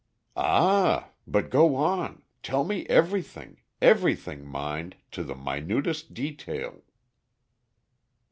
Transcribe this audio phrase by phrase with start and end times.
[0.35, 1.09] "Ah!
[1.27, 2.23] But go on.
[2.41, 6.81] Tell me everything, everything mind, to the minutest detail."